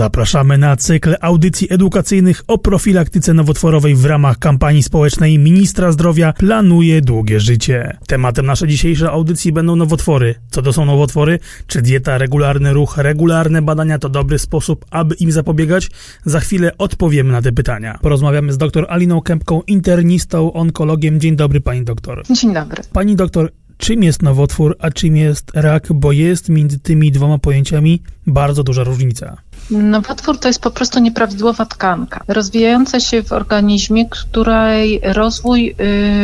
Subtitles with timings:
[0.00, 7.00] Zapraszamy na cykl audycji edukacyjnych o profilaktyce nowotworowej w ramach kampanii społecznej Ministra Zdrowia Planuje
[7.00, 7.98] Długie Życie.
[8.06, 10.34] Tematem naszej dzisiejszej audycji będą nowotwory.
[10.50, 11.38] Co to są nowotwory?
[11.66, 15.90] Czy dieta, regularny ruch, regularne badania to dobry sposób, aby im zapobiegać?
[16.24, 17.98] Za chwilę odpowiemy na te pytania.
[18.02, 21.20] Porozmawiamy z dr Aliną Kępką, internistą, onkologiem.
[21.20, 22.22] Dzień dobry pani doktor.
[22.30, 22.82] Dzień dobry.
[22.92, 28.02] Pani doktor, czym jest nowotwór, a czym jest rak, bo jest między tymi dwoma pojęciami
[28.26, 29.36] bardzo duża różnica.
[29.70, 35.74] Nowotwór to jest po prostu nieprawidłowa tkanka, rozwijająca się w organizmie, której rozwój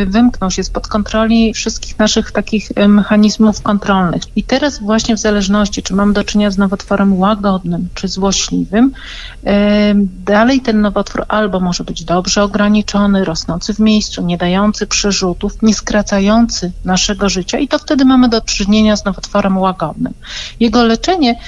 [0.03, 4.23] y, wymknął się spod kontroli wszystkich naszych takich y, mechanizmów kontrolnych.
[4.37, 9.51] I teraz właśnie w zależności, czy mamy do czynienia z nowotworem łagodnym, czy złośliwym, y,
[10.25, 15.75] dalej ten nowotwór albo może być dobrze ograniczony, rosnący w miejscu, nie dający przerzutów, nie
[15.75, 20.12] skracający naszego życia i to wtedy mamy do czynienia z nowotworem łagodnym.
[20.61, 21.41] Jego leczenie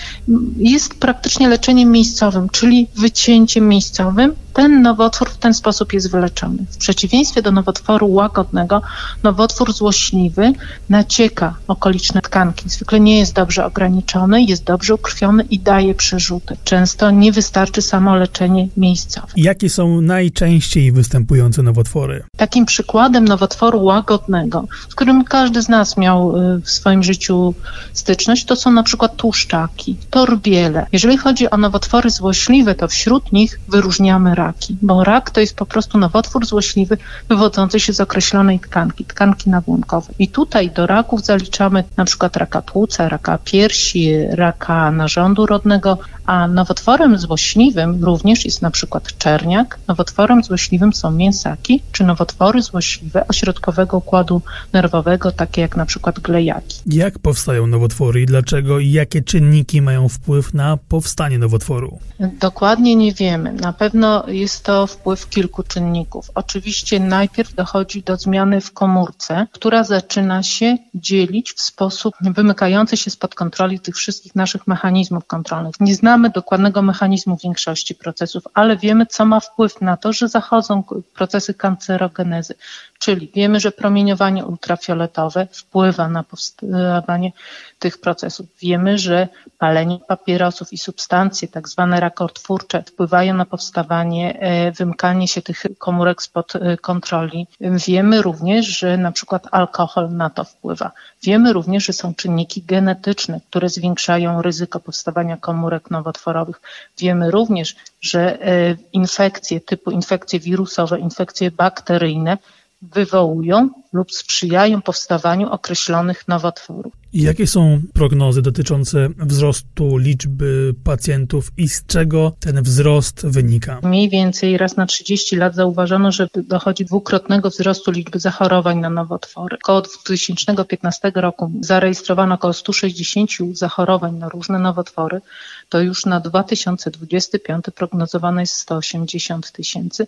[0.56, 6.58] jest praktycznie leczeniem miejscowym, czyli wycięciem miejscowym ten nowotwór w ten sposób jest wyleczony.
[6.70, 8.83] W przeciwieństwie do nowotworu łagodnego,
[9.22, 10.52] nowotwór złośliwy
[10.88, 12.68] nacieka okoliczne tkanki.
[12.68, 16.56] Zwykle nie jest dobrze ograniczony, jest dobrze ukrwiony i daje przerzuty.
[16.64, 19.27] Często nie wystarczy samo leczenie miejscowe.
[19.36, 22.24] Jakie są najczęściej występujące nowotwory?
[22.36, 27.55] Takim przykładem nowotworu łagodnego, z którym każdy z nas miał y, w swoim życiu
[27.92, 30.86] styczność, to są na przykład tłuszczaki, torbiele.
[30.92, 35.56] Jeżeli chodzi o nowotwory złośliwe, to wśród nich wyróżniamy rak raki, bo rak to jest
[35.56, 40.14] po prostu nowotwór złośliwy wywodzący się z określonej tkanki, tkanki nabłonkowej.
[40.18, 46.48] I tutaj do raków zaliczamy na przykład raka płuca, raka piersi, raka narządu rodnego, a
[46.48, 53.96] nowotworem złośliwym również jest na przykład czerniak, nowotworem złośliwym są mięsaki, czy nowotwory złośliwe ośrodkowego
[53.96, 56.78] układu nerwowego, takie jak na przykład glejaki.
[56.86, 61.98] Jak powstają nowotwory i dlaczego i jakie czynniki mają wpływ na powstanie nowotworu?
[62.40, 63.52] Dokładnie nie wiemy.
[63.52, 66.31] Na pewno jest to wpływ kilku czynników.
[66.34, 73.11] Oczywiście najpierw dochodzi do zmiany w komórce, która zaczyna się dzielić w sposób wymykający się
[73.11, 75.74] spod kontroli tych wszystkich naszych mechanizmów kontrolnych.
[75.80, 80.83] Nie znamy dokładnego mechanizmu większości procesów, ale wiemy, co ma wpływ na to, że zachodzą
[81.14, 82.55] procesy kancerogenezy.
[82.98, 87.33] Czyli wiemy, że promieniowanie ultrafioletowe wpływa na powstawanie
[87.79, 88.46] tych procesów.
[88.61, 95.42] Wiemy, że palenie papierosów i substancje, tak zwane rakotwórcze, wpływają na powstawanie, e, wymkanie się
[95.42, 97.46] tych komórek spod e, kontroli.
[97.61, 100.90] Wiemy również, że na przykład alkohol na to wpływa.
[101.23, 106.61] Wiemy również, że są czynniki genetyczne, które zwiększają ryzyko powstawania komórek nowotworowych.
[106.98, 112.39] Wiemy również, że e, infekcje typu infekcje wirusowe, infekcje bakteryjne
[112.83, 116.92] wywołują lub sprzyjają powstawaniu określonych nowotworów.
[117.13, 123.80] I jakie są prognozy dotyczące wzrostu liczby pacjentów i z czego ten wzrost wynika?
[123.83, 129.56] Mniej więcej raz na 30 lat zauważono, że dochodzi dwukrotnego wzrostu liczby zachorowań na nowotwory.
[129.62, 135.20] Około 2015 roku zarejestrowano około 160 zachorowań na różne nowotwory.
[135.69, 140.06] To już na 2025 prognozowane jest 180 tysięcy,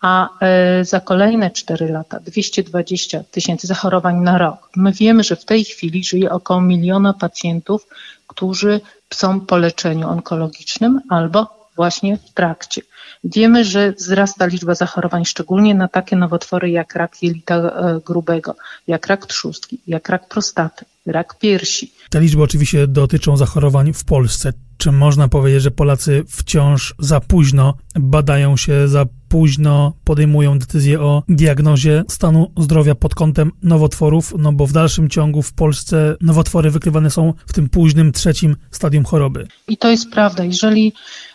[0.00, 4.70] a e, za kolejne 4 lata 220 tysięcy zachorowań na rok.
[4.76, 7.86] My wiemy, że w tej chwili żyje około miliona pacjentów,
[8.26, 8.80] którzy
[9.14, 12.82] są po leczeniu onkologicznym albo właśnie w trakcie.
[13.24, 18.54] Wiemy, że wzrasta liczba zachorowań, szczególnie na takie nowotwory jak rak jelita e, grubego,
[18.86, 21.92] jak rak trzustki, jak rak prostaty, rak piersi.
[22.10, 24.52] Te liczby oczywiście dotyczą zachorowań w Polsce.
[24.78, 31.22] Czy można powiedzieć, że Polacy wciąż za późno badają się, za późno podejmują decyzję o
[31.28, 37.10] diagnozie stanu zdrowia pod kątem nowotworów, no bo w dalszym ciągu w Polsce nowotwory wykrywane
[37.10, 39.46] są w tym późnym, trzecim stadium choroby.
[39.68, 40.44] I to jest prawda.
[40.44, 40.92] Jeżeli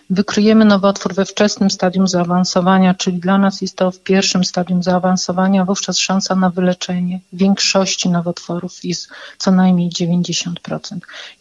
[0.09, 5.65] wykryjemy nowotwór we wczesnym stadium zaawansowania, czyli dla nas jest to w pierwszym stadium zaawansowania,
[5.65, 9.07] wówczas szansa na wyleczenie większości nowotworów jest
[9.37, 10.51] co najmniej 90%.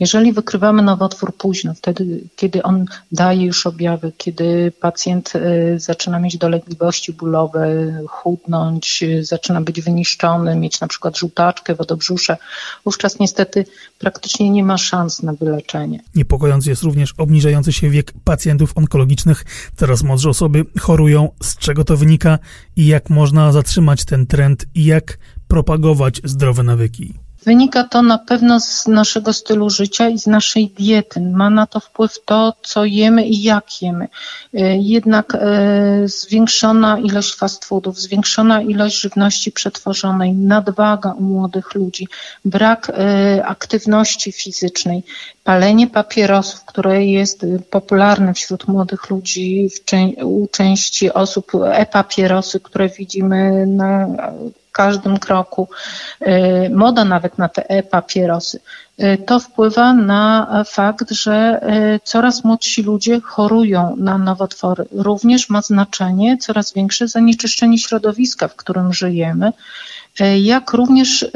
[0.01, 6.39] Jeżeli wykrywamy nowotwór późno, wtedy, kiedy on daje już objawy, kiedy pacjent y, zaczyna mieć
[6.39, 12.37] dolegliwości bólowe, chudnąć, y, zaczyna być wyniszczony, mieć na przykład żółtaczkę, wodobrzusze,
[12.85, 13.65] wówczas niestety
[13.99, 16.01] praktycznie nie ma szans na wyleczenie.
[16.15, 19.45] Niepokojący jest również obniżający się wiek pacjentów pacjentów onkologicznych.
[19.77, 21.29] Coraz młodsze osoby chorują.
[21.43, 22.39] Z czego to wynika
[22.77, 25.19] i jak można zatrzymać ten trend i jak
[25.49, 27.15] propagować zdrowe nawyki?
[27.45, 31.21] Wynika to na pewno z naszego stylu życia i z naszej diety.
[31.21, 34.09] Ma na to wpływ to, co jemy i jak jemy.
[34.55, 42.09] E, jednak e, zwiększona ilość fast foodów, zwiększona ilość żywności przetworzonej, nadwaga u młodych ludzi,
[42.45, 45.03] brak e, aktywności fizycznej,
[45.45, 49.69] palenie papierosów, które jest popularne wśród młodych ludzi,
[50.23, 54.09] u części osób e-papierosy, które widzimy na
[54.75, 55.69] każdym kroku,
[56.23, 58.61] y, moda nawet na te e-papierosy,
[59.03, 61.61] y, to wpływa na fakt, że
[61.97, 64.85] y, coraz młodsi ludzie chorują na nowotwory.
[64.93, 69.53] Również ma znaczenie coraz większe zanieczyszczenie środowiska, w którym żyjemy.
[70.21, 71.29] E, jak również e,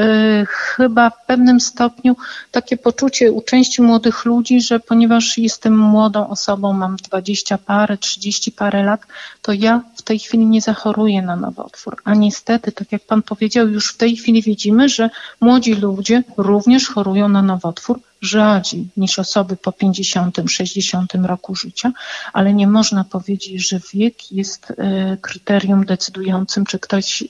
[0.47, 2.17] chyba w pewnym stopniu
[2.51, 8.53] takie poczucie u części młodych ludzi, że ponieważ jestem młodą osobą, mam 20 parę, 30
[8.53, 9.01] parę lat,
[9.43, 11.97] to ja w tej chwili nie zachoruję na nowotwór.
[12.05, 15.11] A niestety, tak jak Pan powiedział, już w tej chwili widzimy, że
[15.41, 21.93] młodzi ludzie również chorują na nowotwór, rzadziej niż osoby po 50, 60 roku życia,
[22.32, 27.25] ale nie można powiedzieć, że wiek jest e, kryterium decydującym, czy ktoś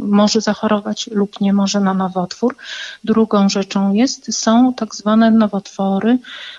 [0.00, 2.56] może zachorować lub nie może na nowotwór.
[3.04, 6.18] Drugą rzeczą jest, są tak zwane nowotwory,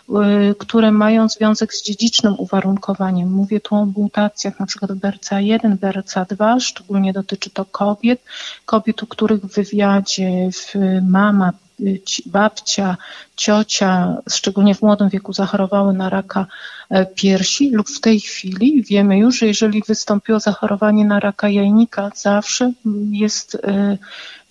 [0.09, 3.31] e, które mają związek z dziedzicznym uwarunkowaniem.
[3.31, 8.23] Mówię tu o mutacjach przykład BRCA1, BRCA2, szczególnie dotyczy to kobiet,
[8.65, 11.51] kobiet, u których w wywiadzie w mama
[12.25, 12.97] babcia,
[13.35, 16.45] ciocia, szczególnie w młodym wieku, zachorowały na raka
[16.89, 22.11] e, piersi lub w tej chwili wiemy już, że jeżeli wystąpiło zachorowanie na raka jajnika,
[22.15, 22.71] zawsze
[23.11, 23.97] jest e,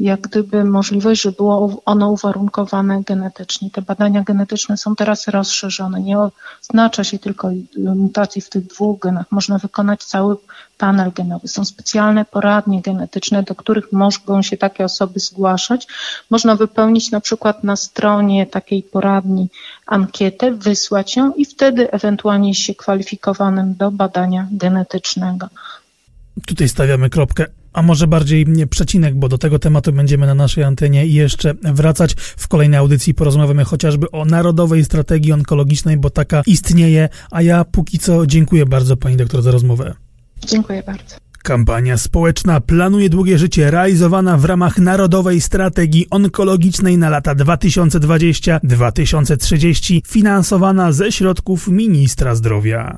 [0.02, 3.70] jak gdyby możliwość, że było ono uwarunkowane genetycznie.
[3.70, 6.00] Te badania genetyczne są teraz rozszerzone.
[6.00, 6.18] Nie
[6.62, 9.26] oznacza się tylko mutacji w tych dwóch genach.
[9.30, 10.36] Można wykonać cały
[10.78, 11.48] panel genowy.
[11.48, 15.86] Są specjalne poradnie genetyczne, do których mogą się takie osoby zgłaszać.
[16.30, 19.48] Można wypełnić na przykład na stronie takiej poradni
[19.86, 25.48] ankietę, wysłać ją i wtedy ewentualnie się kwalifikowanym do badania genetycznego.
[26.46, 31.06] Tutaj stawiamy kropkę a może bardziej przecinek, bo do tego tematu będziemy na naszej antenie
[31.06, 32.14] jeszcze wracać.
[32.18, 37.98] W kolejnej audycji porozmawiamy chociażby o Narodowej Strategii Onkologicznej, bo taka istnieje, a ja póki
[37.98, 39.94] co dziękuję bardzo pani doktor za rozmowę.
[40.46, 41.16] Dziękuję bardzo.
[41.42, 50.92] Kampania społeczna Planuje Długie Życie realizowana w ramach Narodowej Strategii Onkologicznej na lata 2020-2030 finansowana
[50.92, 52.90] ze środków Ministra Zdrowia.